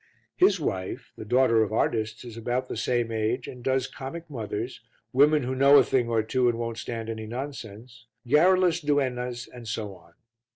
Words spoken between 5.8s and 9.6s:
thing or two and won't stand any nonsense, garrulous duennas